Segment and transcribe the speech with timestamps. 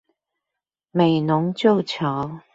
[0.89, 2.39] 美濃舊橋